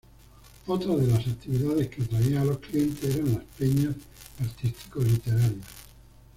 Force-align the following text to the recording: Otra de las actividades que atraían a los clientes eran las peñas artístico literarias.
Otra 0.65 0.95
de 0.95 1.05
las 1.05 1.27
actividades 1.27 1.87
que 1.89 2.01
atraían 2.01 2.37
a 2.41 2.45
los 2.45 2.57
clientes 2.57 3.15
eran 3.17 3.33
las 3.35 3.43
peñas 3.55 3.93
artístico 4.39 4.99
literarias. 4.99 5.67